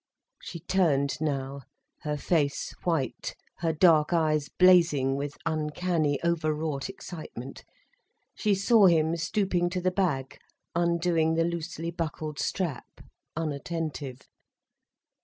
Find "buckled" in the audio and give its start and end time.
11.91-12.39